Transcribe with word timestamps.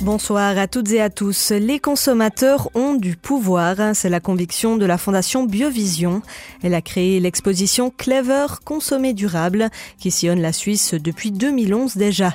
Bonsoir 0.00 0.58
à 0.58 0.66
toutes 0.66 0.90
et 0.90 1.00
à 1.00 1.08
tous. 1.08 1.50
Les 1.50 1.78
consommateurs 1.78 2.68
ont 2.74 2.94
du 2.94 3.16
pouvoir. 3.16 3.76
C'est 3.94 4.08
la 4.08 4.20
conviction 4.20 4.76
de 4.76 4.84
la 4.84 4.98
Fondation 4.98 5.44
Biovision. 5.44 6.20
Elle 6.62 6.74
a 6.74 6.82
créé 6.82 7.20
l'exposition 7.20 7.90
Clever 7.96 8.46
Consommer 8.64 9.14
durable 9.14 9.70
qui 9.98 10.10
sillonne 10.10 10.42
la 10.42 10.52
Suisse 10.52 10.94
depuis 10.94 11.30
2011 11.30 11.96
déjà. 11.96 12.34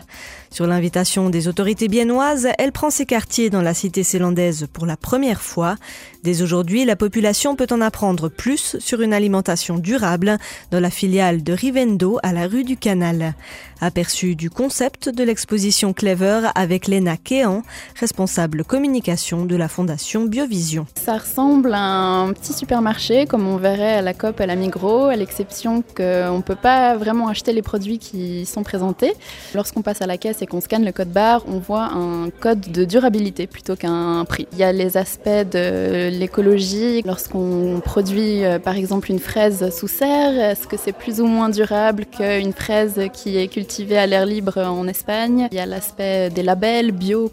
Sur 0.52 0.66
l'invitation 0.66 1.30
des 1.30 1.48
autorités 1.48 1.88
biennoises, 1.88 2.48
elle 2.58 2.72
prend 2.72 2.90
ses 2.90 3.06
quartiers 3.06 3.52
dans 3.52 3.62
la 3.62 3.76
cité 3.76 4.02
zélandaise 4.02 4.68
pour 4.74 4.88
la 4.88 4.98
première 4.98 5.42
fois. 5.42 5.76
Dès 6.24 6.42
aujourd'hui, 6.42 6.86
la 6.86 6.96
population 6.96 7.56
peut 7.56 7.68
en 7.70 7.82
apprendre 7.82 8.30
plus 8.30 8.78
sur 8.80 9.02
une 9.02 9.14
alimentation 9.14 9.78
durable 9.78 10.40
dans 10.72 10.80
la 10.80 10.90
filiale 10.90 11.44
de 11.44 11.54
Rivendo 11.54 12.20
à 12.24 12.34
la 12.34 12.48
rue 12.48 12.64
du 12.64 12.78
Canal. 12.78 13.36
Aperçu 13.80 14.36
du 14.36 14.50
concept 14.50 15.08
de 15.08 15.24
l'exposition 15.24 15.94
Clever 15.94 16.50
avec 16.56 16.88
Lena 16.88 17.16
Kéan, 17.16 17.59
responsable 18.00 18.64
communication 18.64 19.46
de 19.46 19.56
la 19.56 19.68
fondation 19.68 20.26
Biovision. 20.26 20.86
Ça 20.96 21.18
ressemble 21.18 21.74
à 21.74 21.80
un 21.80 22.34
petit 22.34 22.54
supermarché 22.54 23.26
comme 23.26 23.48
on 23.48 23.58
verrait 23.58 23.96
à 23.96 24.02
la 24.02 24.14
COP 24.14 24.42
à 24.42 24.46
la 24.46 24.56
Migros, 24.56 25.06
à 25.06 25.16
l'exception 25.16 25.84
qu'on 25.96 26.38
ne 26.38 26.42
peut 26.42 26.56
pas 26.56 26.96
vraiment 26.98 27.28
acheter 27.28 27.54
les 27.54 27.62
produits 27.62 28.00
qui 28.00 28.46
sont 28.46 28.64
présentés. 28.64 29.14
Lorsqu'on 29.54 29.82
passe 29.82 30.02
à 30.02 30.08
la 30.08 30.18
caisse 30.18 30.42
et 30.42 30.46
qu'on 30.46 30.62
scanne 30.62 30.86
le 30.86 30.92
code 30.92 31.10
barre, 31.10 31.44
on 31.48 31.60
voit 31.60 31.90
un 31.94 32.30
code 32.30 32.72
de 32.72 32.86
durabilité 32.86 33.48
plutôt 33.48 33.76
qu'un 33.76 34.26
prix. 34.26 34.48
Il 34.54 34.60
y 34.60 34.64
a 34.64 34.72
les 34.72 34.98
aspects 34.98 35.30
de 35.30 36.10
l'écologie. 36.10 37.02
Lorsqu'on 37.06 37.82
produit 37.84 38.44
euh, 38.44 38.60
par 38.60 38.76
exemple 38.76 39.12
une 39.12 39.20
fraise 39.20 39.74
sous 39.76 39.88
serre, 39.88 40.52
est-ce 40.52 40.68
que 40.68 40.78
c'est 40.78 40.94
plus 40.94 41.22
ou 41.22 41.26
moins 41.26 41.50
durable 41.50 42.06
qu'une 42.06 42.54
fraise 42.54 43.02
qui 43.14 43.38
est 43.38 43.48
cultivée 43.48 43.98
à 43.98 44.06
l'air 44.06 44.26
libre 44.26 44.58
en 44.58 44.88
Espagne? 44.88 45.48
Il 45.52 45.58
y 45.58 45.62
a 45.62 45.66
l'aspect 45.66 46.30
des 46.30 46.44
labels, 46.44 46.92
bio, 46.92 47.30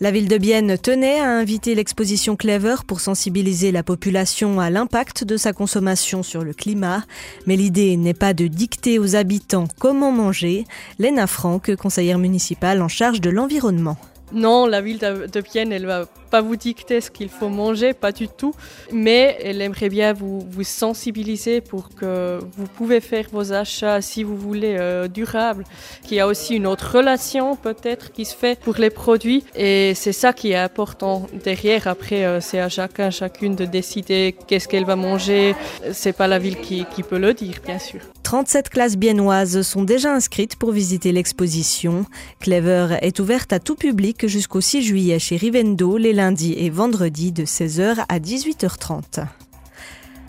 La 0.00 0.10
ville 0.10 0.28
de 0.28 0.38
Bienne 0.38 0.78
tenait 0.78 1.20
à 1.20 1.28
inviter 1.28 1.74
l'exposition 1.74 2.34
Clever 2.34 2.76
pour 2.86 3.00
sensibiliser 3.00 3.72
la 3.72 3.82
population 3.82 4.58
à 4.58 4.70
l'impact 4.70 5.24
de 5.24 5.36
sa 5.36 5.52
consommation 5.52 6.22
sur 6.22 6.44
le 6.44 6.54
climat. 6.54 7.04
Mais 7.46 7.56
l'idée 7.56 7.98
n'est 7.98 8.14
pas 8.14 8.32
de 8.32 8.46
dicter 8.46 8.98
aux 8.98 9.16
habitants 9.16 9.68
comment 9.78 10.12
manger. 10.12 10.64
Lena 10.98 11.26
Franck, 11.26 11.74
conseillère 11.76 12.18
municipale 12.18 12.80
en 12.80 12.88
charge 12.88 13.20
de 13.20 13.28
l'environnement. 13.28 13.98
Non, 14.32 14.66
la 14.66 14.80
ville 14.80 14.98
de 14.98 15.40
Bienne, 15.40 15.72
elle 15.72 15.86
va 15.86 16.04
pas 16.30 16.40
vous 16.42 16.56
dicter 16.56 17.00
ce 17.00 17.10
qu'il 17.10 17.28
faut 17.28 17.48
manger, 17.48 17.94
pas 17.94 18.12
du 18.12 18.28
tout, 18.28 18.54
mais 18.92 19.38
elle 19.42 19.62
aimerait 19.62 19.88
bien 19.88 20.12
vous, 20.12 20.46
vous 20.50 20.64
sensibiliser 20.64 21.60
pour 21.60 21.88
que 21.94 22.38
vous 22.56 22.66
pouvez 22.66 23.00
faire 23.00 23.26
vos 23.32 23.52
achats 23.52 24.02
si 24.02 24.22
vous 24.22 24.36
voulez 24.36 24.76
euh, 24.78 25.08
durables, 25.08 25.64
qu'il 26.04 26.18
y 26.18 26.20
a 26.20 26.26
aussi 26.26 26.56
une 26.56 26.66
autre 26.66 26.96
relation 26.96 27.56
peut-être 27.56 28.12
qui 28.12 28.24
se 28.24 28.36
fait 28.36 28.60
pour 28.60 28.76
les 28.76 28.90
produits 28.90 29.44
et 29.54 29.94
c'est 29.94 30.12
ça 30.12 30.32
qui 30.32 30.52
est 30.52 30.56
important 30.56 31.26
derrière. 31.44 31.86
Après, 31.86 32.24
euh, 32.24 32.40
c'est 32.40 32.60
à 32.60 32.68
chacun, 32.68 33.10
chacune 33.10 33.54
de 33.54 33.64
décider 33.64 34.36
qu'est-ce 34.46 34.68
qu'elle 34.68 34.84
va 34.84 34.96
manger. 34.96 35.54
C'est 35.92 36.12
pas 36.12 36.28
la 36.28 36.38
ville 36.38 36.60
qui, 36.60 36.84
qui 36.94 37.02
peut 37.02 37.18
le 37.18 37.32
dire, 37.32 37.54
bien 37.64 37.78
sûr. 37.78 38.00
37 38.28 38.68
classes 38.68 38.98
biennoises 38.98 39.62
sont 39.62 39.84
déjà 39.84 40.12
inscrites 40.12 40.56
pour 40.56 40.70
visiter 40.70 41.12
l'exposition. 41.12 42.04
Clever 42.40 42.98
est 43.00 43.20
ouverte 43.20 43.54
à 43.54 43.58
tout 43.58 43.74
public 43.74 44.26
jusqu'au 44.26 44.60
6 44.60 44.82
juillet 44.82 45.18
chez 45.18 45.38
Rivendo 45.38 45.96
les 45.96 46.12
lundi 46.12 46.52
et 46.52 46.68
vendredi 46.68 47.32
de 47.32 47.46
16h 47.46 48.04
à 48.06 48.18
18h30. 48.18 49.24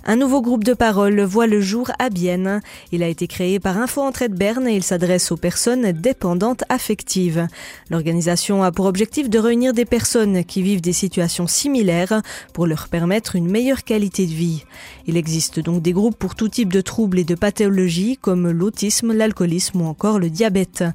Un 0.05 0.16
nouveau 0.16 0.42
groupe 0.42 0.64
de 0.64 0.73
parole 0.73 1.22
voit 1.22 1.45
le 1.45 1.59
jour 1.59 1.92
à 2.00 2.09
Bienne. 2.09 2.61
Il 2.92 3.03
a 3.03 3.08
été 3.08 3.28
créé 3.28 3.59
par 3.59 3.78
Info 3.78 4.02
Entraide 4.02 4.33
Berne 4.33 4.67
et 4.67 4.75
il 4.75 4.83
s'adresse 4.83 5.31
aux 5.31 5.38
personnes 5.38 5.91
dépendantes 5.91 6.64
affectives. 6.69 7.47
L'organisation 7.89 8.64
a 8.64 8.72
pour 8.72 8.86
objectif 8.86 9.30
de 9.30 9.38
réunir 9.38 9.73
des 9.73 9.86
personnes 9.86 10.45
qui 10.45 10.61
vivent 10.61 10.81
des 10.81 10.94
situations 10.94 11.47
similaires 11.47 12.22
pour 12.53 12.66
leur 12.66 12.88
permettre 12.88 13.35
une 13.35 13.51
meilleure 13.51 13.84
qualité 13.84 14.25
de 14.25 14.31
vie. 14.31 14.63
Il 15.06 15.18
existe 15.18 15.59
donc 15.59 15.81
des 15.81 15.94
groupes 15.94 16.18
pour 16.18 16.35
tout 16.35 16.50
type 16.50 16.72
de 16.72 16.81
troubles 16.81 17.19
et 17.19 17.25
de 17.25 17.35
pathologies 17.35 18.18
comme 18.18 18.50
l'autisme, 18.50 19.12
l'alcoolisme 19.12 19.81
ou 19.81 19.85
encore 19.85 20.18
le 20.18 20.29
diabète. 20.29 20.85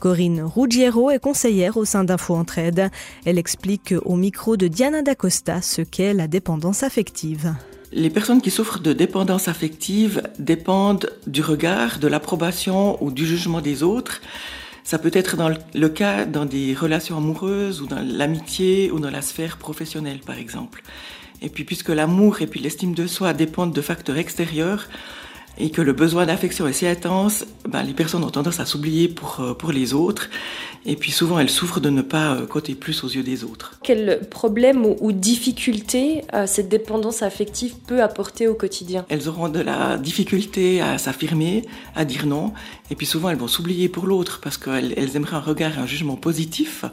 Corinne 0.00 0.42
Ruggiero 0.42 1.10
est 1.10 1.18
conseillère 1.18 1.78
au 1.78 1.86
sein 1.86 2.04
d'Info 2.04 2.34
Entraide. 2.34 2.90
Elle 3.24 3.38
explique 3.38 3.94
au 4.04 4.16
micro 4.16 4.56
de 4.56 4.68
Diana 4.68 5.02
D'Acosta 5.02 5.62
ce 5.62 5.80
qu'est 5.80 6.14
la 6.14 6.28
dépendance 6.28 6.82
affective. 6.82 7.54
Les 7.92 8.08
personnes 8.10 8.40
qui 8.40 8.52
souffrent 8.52 8.78
de 8.78 8.92
dépendance 8.92 9.48
affective 9.48 10.22
dépendent 10.38 11.10
du 11.26 11.42
regard, 11.42 11.98
de 11.98 12.06
l'approbation 12.06 13.02
ou 13.02 13.10
du 13.10 13.26
jugement 13.26 13.60
des 13.60 13.82
autres. 13.82 14.20
Ça 14.84 14.98
peut 14.98 15.10
être 15.12 15.36
dans 15.36 15.50
le 15.74 15.88
cas 15.88 16.24
dans 16.24 16.44
des 16.46 16.72
relations 16.72 17.16
amoureuses 17.16 17.80
ou 17.80 17.86
dans 17.86 18.00
l'amitié 18.00 18.92
ou 18.92 19.00
dans 19.00 19.10
la 19.10 19.22
sphère 19.22 19.56
professionnelle 19.56 20.20
par 20.20 20.38
exemple. 20.38 20.84
Et 21.42 21.48
puis 21.48 21.64
puisque 21.64 21.88
l'amour 21.88 22.42
et 22.42 22.46
puis 22.46 22.60
l'estime 22.60 22.94
de 22.94 23.08
soi 23.08 23.32
dépendent 23.32 23.72
de 23.72 23.82
facteurs 23.82 24.18
extérieurs, 24.18 24.86
et 25.58 25.70
que 25.70 25.82
le 25.82 25.92
besoin 25.92 26.26
d'affection 26.26 26.66
est 26.66 26.72
si 26.72 26.86
intense, 26.86 27.44
ben, 27.68 27.82
les 27.82 27.92
personnes 27.92 28.24
ont 28.24 28.30
tendance 28.30 28.60
à 28.60 28.66
s'oublier 28.66 29.08
pour, 29.08 29.40
euh, 29.40 29.54
pour 29.54 29.72
les 29.72 29.92
autres. 29.92 30.30
Et 30.86 30.96
puis 30.96 31.10
souvent, 31.10 31.38
elles 31.38 31.50
souffrent 31.50 31.80
de 31.80 31.90
ne 31.90 32.00
pas 32.00 32.32
euh, 32.32 32.46
côté 32.46 32.74
plus 32.74 33.04
aux 33.04 33.08
yeux 33.08 33.22
des 33.22 33.44
autres. 33.44 33.78
Quel 33.82 34.20
problème 34.30 34.86
ou, 34.86 34.96
ou 35.00 35.12
difficulté 35.12 36.22
euh, 36.32 36.46
cette 36.46 36.68
dépendance 36.68 37.22
affective 37.22 37.74
peut 37.86 38.02
apporter 38.02 38.48
au 38.48 38.54
quotidien? 38.54 39.04
Elles 39.10 39.28
auront 39.28 39.48
de 39.48 39.60
la 39.60 39.98
difficulté 39.98 40.80
à 40.80 40.96
s'affirmer, 40.96 41.66
à 41.94 42.04
dire 42.04 42.26
non. 42.26 42.52
Et 42.90 42.94
puis 42.94 43.06
souvent, 43.06 43.28
elles 43.28 43.36
vont 43.36 43.48
s'oublier 43.48 43.88
pour 43.88 44.06
l'autre 44.06 44.40
parce 44.42 44.56
qu'elles 44.56 44.94
elles 44.96 45.16
aimeraient 45.16 45.36
un 45.36 45.40
regard, 45.40 45.78
un 45.78 45.86
jugement 45.86 46.16
positif. 46.16 46.84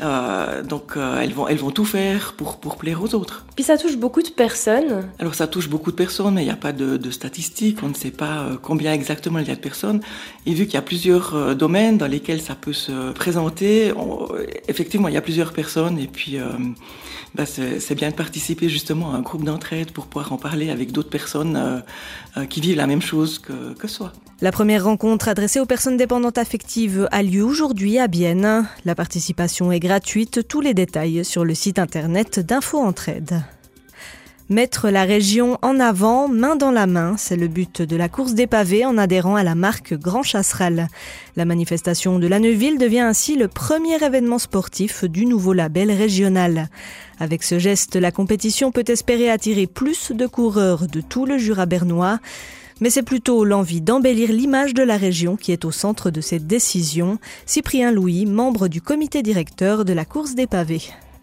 Euh, 0.00 0.62
donc 0.62 0.96
euh, 0.96 1.20
elles 1.20 1.32
vont 1.32 1.46
elles 1.46 1.58
vont 1.58 1.70
tout 1.70 1.84
faire 1.84 2.32
pour 2.32 2.56
pour 2.56 2.76
plaire 2.76 3.02
aux 3.02 3.14
autres. 3.14 3.44
Puis 3.54 3.64
ça 3.64 3.78
touche 3.78 3.96
beaucoup 3.96 4.22
de 4.22 4.28
personnes. 4.28 5.08
Alors 5.18 5.34
ça 5.34 5.46
touche 5.46 5.68
beaucoup 5.68 5.90
de 5.92 5.96
personnes, 5.96 6.34
mais 6.34 6.42
il 6.42 6.46
n'y 6.46 6.50
a 6.50 6.56
pas 6.56 6.72
de, 6.72 6.96
de, 6.96 7.10
statistiques. 7.10 7.78
On 7.82 7.93
ne 7.94 8.00
sait 8.00 8.10
pas 8.10 8.40
euh, 8.40 8.56
combien 8.60 8.92
exactement 8.92 9.38
il 9.38 9.48
y 9.48 9.50
a 9.50 9.54
de 9.54 9.60
personnes. 9.60 10.00
Et 10.46 10.54
vu 10.54 10.64
qu'il 10.66 10.74
y 10.74 10.78
a 10.78 10.82
plusieurs 10.82 11.34
euh, 11.34 11.54
domaines 11.54 11.98
dans 11.98 12.06
lesquels 12.06 12.40
ça 12.40 12.54
peut 12.54 12.72
se 12.72 13.12
présenter, 13.12 13.92
on, 13.96 14.28
effectivement 14.68 15.08
il 15.08 15.14
y 15.14 15.16
a 15.16 15.22
plusieurs 15.22 15.52
personnes. 15.52 15.98
Et 15.98 16.06
puis 16.06 16.38
euh, 16.38 16.48
bah, 17.34 17.44
c'est 17.46 17.94
bien 17.94 18.10
de 18.10 18.14
participer 18.14 18.68
justement 18.68 19.12
à 19.12 19.16
un 19.16 19.20
groupe 19.20 19.44
d'entraide 19.44 19.90
pour 19.90 20.06
pouvoir 20.06 20.32
en 20.32 20.36
parler 20.36 20.70
avec 20.70 20.92
d'autres 20.92 21.10
personnes 21.10 21.82
euh, 22.36 22.44
qui 22.46 22.60
vivent 22.60 22.76
la 22.76 22.86
même 22.86 23.02
chose 23.02 23.38
que, 23.40 23.74
que 23.74 23.88
soi. 23.88 24.12
La 24.40 24.52
première 24.52 24.84
rencontre 24.84 25.28
adressée 25.28 25.58
aux 25.58 25.66
personnes 25.66 25.96
dépendantes 25.96 26.38
affectives 26.38 27.08
a 27.10 27.22
lieu 27.22 27.42
aujourd'hui 27.42 27.98
à 27.98 28.06
Bienne. 28.06 28.68
La 28.84 28.94
participation 28.94 29.72
est 29.72 29.80
gratuite. 29.80 30.46
Tous 30.46 30.60
les 30.60 30.74
détails 30.74 31.24
sur 31.24 31.44
le 31.44 31.54
site 31.54 31.78
internet 31.78 32.38
d'Info 32.40 32.78
Entraide. 32.78 33.42
Mettre 34.50 34.90
la 34.90 35.04
région 35.04 35.56
en 35.62 35.80
avant, 35.80 36.28
main 36.28 36.54
dans 36.54 36.70
la 36.70 36.86
main, 36.86 37.14
c'est 37.16 37.36
le 37.36 37.48
but 37.48 37.80
de 37.80 37.96
la 37.96 38.10
course 38.10 38.34
des 38.34 38.46
pavés 38.46 38.84
en 38.84 38.98
adhérant 38.98 39.36
à 39.36 39.42
la 39.42 39.54
marque 39.54 39.94
Grand 39.94 40.22
Chasseral. 40.22 40.88
La 41.34 41.46
manifestation 41.46 42.18
de 42.18 42.26
la 42.26 42.38
Neuville 42.38 42.76
devient 42.76 43.00
ainsi 43.00 43.36
le 43.36 43.48
premier 43.48 43.96
événement 44.04 44.38
sportif 44.38 45.04
du 45.04 45.24
nouveau 45.24 45.54
label 45.54 45.90
régional. 45.90 46.68
Avec 47.18 47.42
ce 47.42 47.58
geste, 47.58 47.96
la 47.96 48.12
compétition 48.12 48.70
peut 48.70 48.84
espérer 48.86 49.30
attirer 49.30 49.66
plus 49.66 50.12
de 50.12 50.26
coureurs 50.26 50.88
de 50.88 51.00
tout 51.00 51.24
le 51.24 51.38
Jura 51.38 51.64
bernois. 51.64 52.18
Mais 52.82 52.90
c'est 52.90 53.02
plutôt 53.02 53.46
l'envie 53.46 53.80
d'embellir 53.80 54.30
l'image 54.30 54.74
de 54.74 54.82
la 54.82 54.98
région 54.98 55.36
qui 55.36 55.52
est 55.52 55.64
au 55.64 55.70
centre 55.70 56.10
de 56.10 56.20
cette 56.20 56.46
décision. 56.46 57.18
Cyprien 57.46 57.92
Louis, 57.92 58.26
membre 58.26 58.68
du 58.68 58.82
comité 58.82 59.22
directeur 59.22 59.86
de 59.86 59.94
la 59.94 60.04
course 60.04 60.34
des 60.34 60.46
pavés. 60.46 60.82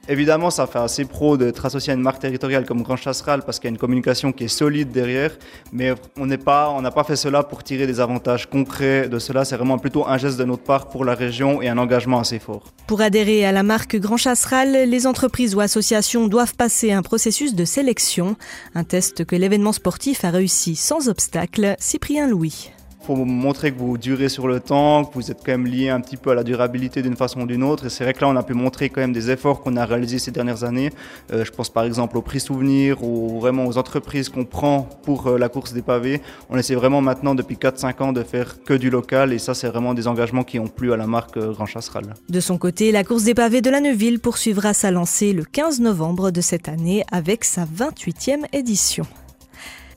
Évidemment, 0.09 0.50
ça 0.50 0.66
fait 0.66 0.79
assez 0.79 1.06
pro 1.06 1.38
d'être 1.38 1.66
associé 1.66 1.94
à 1.94 1.95
une 1.95 2.01
marque 2.01 2.19
territoriale 2.19 2.66
comme 2.66 2.81
Grand 2.81 2.95
Chasseral 2.95 3.44
parce 3.44 3.59
qu'il 3.59 3.67
y 3.67 3.72
a 3.72 3.73
une 3.73 3.78
communication 3.78 4.31
qui 4.31 4.45
est 4.45 4.47
solide 4.47 4.91
derrière, 4.91 5.31
mais 5.72 5.94
on 6.17 6.28
pas, 6.38 6.75
n'a 6.81 6.91
pas 6.91 7.03
fait 7.03 7.16
cela 7.16 7.44
pour 7.44 7.63
tirer 7.63 7.85
des 7.85 8.00
avantages 8.00 8.50
concrets 8.50 9.07
de 9.07 9.20
cela. 9.20 9.46
C'est 9.46 9.55
vraiment 9.55 9.78
plutôt 9.78 10.08
un 10.08 10.17
geste 10.17 10.37
de 10.37 10.43
notre 10.43 10.64
part 10.64 10.90
pour 10.90 11.05
la 11.05 11.14
région 11.14 11.61
et 11.61 11.70
un 11.70 11.78
engagement 11.78 12.20
assez 12.20 12.40
fort. 12.40 12.64
Pour 12.87 13.02
adhérer 13.02 13.46
à 13.46 13.52
la 13.52 13.64
marque 13.64 13.96
Grand 13.97 14.17
Chasseral, 14.17 14.90
les 14.90 15.08
entreprises 15.08 15.55
ou 15.55 15.59
associations 15.59 16.28
doivent 16.28 16.55
passer 16.55 16.91
un 16.91 17.03
processus 17.03 17.53
de 17.53 17.66
sélection, 17.66 18.35
un 18.73 18.84
test 18.84 19.25
que 19.25 19.35
l'événement 19.35 19.73
sportif 19.73 20.25
a 20.25 20.31
réussi 20.31 20.75
sans 20.75 21.09
obstacle. 21.09 21.75
Cyprien 21.79 22.28
Louis 22.28 22.72
faut 23.16 23.25
montrer 23.25 23.72
que 23.72 23.79
vous 23.79 23.97
durez 23.97 24.29
sur 24.29 24.47
le 24.47 24.59
temps, 24.59 25.05
que 25.05 25.13
vous 25.16 25.31
êtes 25.31 25.40
quand 25.46 25.52
même 25.52 25.66
lié 25.66 25.90
un 25.90 25.99
petit 26.02 26.17
peu 26.17 26.31
à 26.31 26.35
la 26.35 26.43
durabilité 26.43 27.02
d'une 27.02 27.16
façon 27.16 27.41
ou 27.41 27.46
d'une 27.46 27.63
autre. 27.63 27.85
Et 27.85 27.90
c'est 27.90 28.03
vrai 28.03 28.13
que 28.13 28.22
là, 28.22 28.29
on 28.29 28.35
a 28.35 28.43
pu 28.43 28.53
montrer 28.53 28.90
quand 28.90 29.02
même 29.02 29.13
des 29.13 29.29
efforts 29.29 29.61
qu'on 29.61 29.75
a 29.78 29.85
réalisés 29.85 30.19
ces 30.19 30.31
dernières 30.31 30.63
années. 30.63 30.91
Euh, 31.34 31.43
je 31.46 31.52
pense 31.52 31.69
par 31.69 31.84
exemple 31.84 32.17
au 32.17 32.22
prix 32.22 32.40
souvenir 32.40 33.03
ou 33.03 33.40
vraiment 33.40 33.66
aux 33.66 33.78
entreprises 33.78 34.29
qu'on 34.29 34.46
prend 34.46 34.87
pour 35.03 35.28
euh, 35.28 35.37
la 35.37 35.49
course 35.49 35.73
des 35.73 35.81
pavés. 35.81 36.22
On 36.49 36.58
essaie 36.58 36.75
vraiment 36.75 37.02
maintenant 37.02 37.35
depuis 37.35 37.55
4-5 37.55 38.03
ans 38.03 38.13
de 38.13 38.23
faire 38.23 38.63
que 38.63 38.73
du 38.73 38.90
local 38.90 39.34
et 39.34 39.40
ça, 39.40 39.53
c'est 39.53 39.67
vraiment 39.67 39.93
des 39.93 40.08
engagements 40.08 40.43
qui 40.43 40.59
ont 40.59 40.67
plu 40.67 40.93
à 40.93 40.97
la 40.97 41.08
marque 41.08 41.37
euh, 41.37 41.52
Grand 41.52 41.66
Chasseral. 41.66 42.05
De 42.29 42.40
son 42.40 42.58
côté, 42.58 42.91
la 42.91 43.03
course 43.03 43.23
des 43.23 43.34
pavés 43.34 43.61
de 43.61 43.69
la 43.69 43.81
Neuville 43.81 44.19
poursuivra 44.19 44.73
sa 44.73 44.91
lancée 44.91 45.34
le 45.34 45.43
15 45.43 45.79
novembre 45.81 46.31
de 46.31 46.41
cette 46.41 46.69
année 46.69 47.03
avec 47.11 47.43
sa 47.43 47.66
28e 47.66 48.46
édition. 48.53 49.05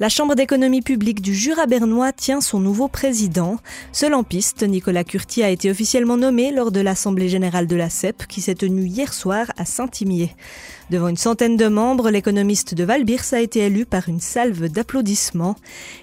La 0.01 0.09
Chambre 0.09 0.35
d'économie 0.35 0.83
publique 0.83 1.23
du 1.23 1.37
Jura 1.37 1.67
bernois 1.67 2.13
tient 2.13 2.41
son 2.41 2.59
nouveau 2.59 2.89
président. 2.89 3.59
Seul 3.93 4.15
en 4.15 4.25
piste, 4.25 4.65
Nicolas 4.65 5.05
Curti 5.05 5.45
a 5.45 5.51
été 5.51 5.71
officiellement 5.71 6.17
nommé 6.17 6.51
lors 6.51 6.73
de 6.73 6.81
l'Assemblée 6.81 7.29
générale 7.29 7.69
de 7.69 7.77
la 7.77 7.89
CEP 7.91 8.27
qui 8.27 8.41
s'est 8.41 8.57
tenue 8.57 8.87
hier 8.87 9.15
soir 9.15 9.47
à 9.57 9.65
Saint-Imier. 9.65 10.35
Devant 10.91 11.07
une 11.07 11.17
centaine 11.17 11.57
de 11.57 11.69
membres, 11.69 12.11
l'économiste 12.11 12.75
de 12.75 12.83
Valbirs 12.83 13.33
a 13.35 13.41
été 13.41 13.61
élu 13.61 13.87
par 13.87 14.09
une 14.09 14.19
salve 14.19 14.69
d'applaudissements. 14.69 15.55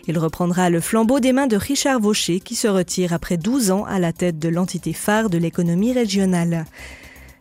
Il 0.08 0.18
reprendra 0.18 0.70
le 0.70 0.80
flambeau 0.80 1.20
des 1.20 1.34
mains 1.34 1.48
de 1.48 1.58
Richard 1.58 2.00
Vaucher 2.00 2.40
qui 2.40 2.56
se 2.56 2.70
retire 2.70 3.12
après 3.12 3.36
12 3.36 3.72
ans 3.72 3.84
à 3.84 4.00
la 4.00 4.14
tête 4.14 4.40
de 4.40 4.48
l'entité 4.48 4.94
phare 4.94 5.30
de 5.30 5.38
l'économie 5.38 5.92
régionale. 5.92 6.66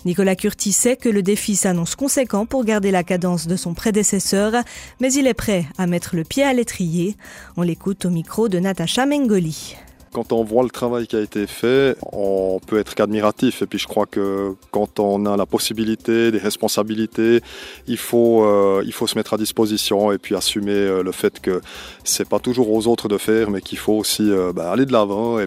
Nicolas 0.05 0.35
Curti 0.35 0.73
sait 0.73 0.97
que 0.97 1.11
le 1.11 1.23
défi 1.23 1.56
s'annonce 1.56 1.94
conséquent 1.94 2.47
pour 2.47 2.64
garder 2.64 2.91
la 2.91 3.05
cadence 3.05 3.47
de 3.47 3.56
son 3.56 3.75
prédécesseur, 3.75 4.52
mais 5.00 5.12
il 5.12 5.26
est 5.26 5.35
prêt 5.35 5.67
à 5.76 5.87
mettre 5.87 6.17
le 6.17 6.25
pied 6.25 6.43
à 6.43 6.55
l'étrier. 6.55 7.17
On 7.56 7.62
l'écoute 7.62 8.06
au 8.06 8.11
micro 8.11 8.49
de 8.49 8.58
Natacha 8.58 9.05
Mengoli. 9.05 9.76
Quand 10.12 10.32
on 10.32 10.43
voit 10.43 10.64
le 10.64 10.70
travail 10.70 11.06
qui 11.06 11.14
a 11.14 11.20
été 11.20 11.47
fait, 11.47 11.97
on 12.12 12.58
peut 12.67 12.81
être 12.81 12.97
qu'admiratif. 12.97 13.62
Et 13.62 13.67
puis 13.67 13.79
je 13.79 13.87
crois 13.87 14.06
que 14.06 14.55
quand 14.73 14.99
on 14.99 15.25
a 15.25 15.37
la 15.37 15.47
possibilité, 15.47 16.32
des 16.32 16.38
responsabilités, 16.38 17.43
il 17.87 17.96
faut, 17.96 18.44
euh, 18.44 18.82
se 18.82 19.17
mettre 19.17 19.35
à 19.35 19.37
disposition 19.37 20.11
et 20.11 20.19
puis 20.19 20.35
assumer 20.35 20.73
euh, 20.73 21.05
le 21.05 21.12
fait 21.12 21.38
que 21.41 21.61
c'est 22.03 22.29
pas 22.29 22.41
toujours 22.41 22.73
aux 22.73 22.88
autres 22.88 23.06
de 23.06 23.19
faire, 23.19 23.50
mais 23.50 23.61
qu'il 23.61 23.79
faut 23.79 23.93
aussi 23.93 24.29
euh, 24.29 24.53
bah, 24.53 24.73
aller 24.73 24.85
de 24.85 24.93
l'avant 24.93 25.38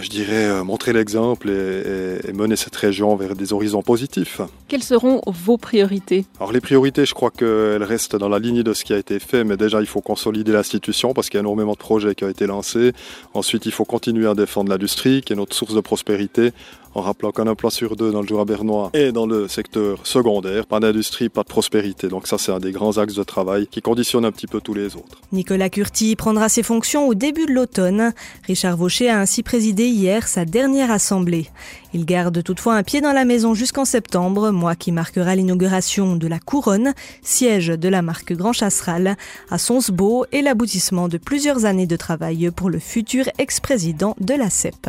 je 0.00 0.08
dirais, 0.08 0.46
euh, 0.46 0.64
montrer 0.64 0.92
l'exemple 0.92 1.48
et, 1.50 2.32
mener 2.32 2.56
cette 2.56 2.76
région 2.76 3.14
vers 3.16 3.34
des 3.34 3.52
horizons 3.52 3.82
positifs. 3.82 4.40
Quelles 4.68 4.82
seront 4.82 5.20
vos 5.26 5.58
priorités? 5.58 6.24
Alors 6.38 6.52
les 6.52 6.60
priorités, 6.60 7.04
je 7.04 7.14
crois 7.14 7.30
qu'elles 7.30 7.82
restent 7.82 8.16
dans 8.16 8.28
la 8.28 8.38
ligne 8.38 8.62
de 8.62 8.72
ce 8.72 8.84
qui 8.84 8.92
a 8.92 8.98
été 8.98 9.18
fait, 9.18 9.44
mais 9.44 9.56
déjà 9.56 9.80
il 9.80 9.86
faut 9.86 10.00
consolider 10.00 10.52
l'institution 10.52 11.12
parce 11.12 11.28
qu'il 11.28 11.38
y 11.38 11.40
a 11.40 11.42
énormément 11.42 11.72
de 11.72 11.78
projets 11.78 12.14
qui 12.14 12.24
ont 12.24 12.28
été 12.28 12.46
lancés. 12.46 12.92
Ensuite, 13.34 13.66
il 13.66 13.72
faut 13.72 13.84
continuer 13.84 14.26
à 14.26 14.34
défendre 14.34 14.70
l'industrie, 14.70 15.22
qui 15.22 15.32
est 15.32 15.36
notre 15.36 15.54
source 15.54 15.74
de 15.74 15.80
prospérité, 15.80 16.52
en 16.94 17.00
rappelant 17.02 17.30
qu'un 17.30 17.46
emploi 17.46 17.70
sur 17.70 17.96
deux 17.96 18.12
dans 18.12 18.22
le 18.22 18.26
Jura 18.26 18.44
bernois 18.44 18.90
et 18.94 19.12
dans 19.12 19.26
le 19.26 19.48
secteur 19.48 20.06
secondaire, 20.06 20.66
pas 20.66 20.80
d'industrie, 20.80 21.28
pas 21.28 21.42
de 21.42 21.48
prospérité. 21.48 22.08
Donc 22.08 22.26
ça, 22.26 22.38
c'est 22.38 22.52
un 22.52 22.58
des 22.58 22.72
grands 22.72 22.98
axes 22.98 23.14
de 23.14 23.22
travail 23.22 23.66
qui 23.66 23.80
conditionne 23.80 24.24
un 24.24 24.32
petit 24.32 24.46
peu 24.46 24.60
tous 24.60 24.74
les 24.74 24.96
autres. 24.96 25.20
Nicolas 25.32 25.70
Curti 25.70 26.16
prendra 26.16 26.48
ses 26.48 26.62
fonctions 26.62 27.06
au 27.06 27.14
début 27.14 27.46
de 27.46 27.52
l'automne. 27.52 28.12
Richard 28.46 28.76
Vaucher 28.76 29.08
a 29.08 29.20
ainsi 29.20 29.42
présidé 29.42 29.86
hier 29.86 30.28
sa 30.28 30.44
dernière 30.44 30.90
assemblée. 30.90 31.48
Il 31.92 32.04
garde 32.04 32.42
toutefois 32.42 32.76
un 32.76 32.82
pied 32.82 33.00
dans 33.00 33.12
la 33.12 33.24
maison 33.24 33.54
jusqu'en 33.54 33.84
septembre, 33.84 34.50
mois 34.50 34.76
qui 34.76 34.92
marquera 34.92 35.34
l'inauguration 35.34 36.16
de 36.16 36.28
la 36.28 36.38
Couronne, 36.38 36.94
siège 37.22 37.68
de 37.68 37.88
la 37.88 38.02
marque 38.02 38.32
Grand 38.32 38.52
Chasseral, 38.52 39.16
à 39.50 39.58
Sonsbeau 39.58 40.24
et 40.30 40.42
l'aboutissement 40.42 41.08
de 41.08 41.18
plusieurs 41.18 41.64
années 41.64 41.86
de 41.86 41.96
travail 41.96 42.50
pour 42.54 42.70
le 42.70 42.78
futur 42.78 43.24
ex-président 43.38 44.14
de 44.20 44.34
la 44.34 44.50
CEP. 44.50 44.88